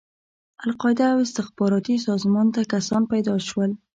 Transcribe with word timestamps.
القاعده 0.67 1.05
او 1.13 1.19
استخباراتي 1.27 1.95
سازمان 2.07 2.47
ته 2.55 2.61
کسان 2.73 3.01
پيدا 3.11 3.35
شول. 3.47 3.71